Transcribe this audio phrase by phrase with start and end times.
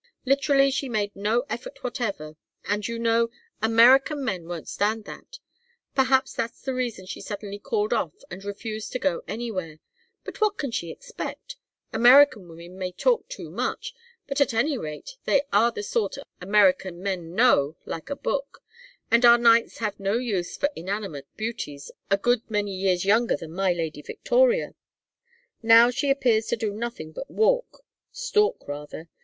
[0.25, 3.29] Literally she made no effort whatever, and, you know,
[3.61, 5.37] American men won't stand that.
[5.93, 9.77] Perhaps that's the reason she suddenly called off and refused to go anywhere.
[10.23, 11.55] But what can she expect?
[11.93, 13.93] American women may talk too much,
[14.25, 18.63] but at any rate they are the sort American men know like a book,
[19.11, 23.53] and our knights have no use for inanimate beauties a good many years younger than
[23.53, 24.73] my Lady Victoria.
[25.61, 29.07] "Now she appears to do nothing but walk stalk rather.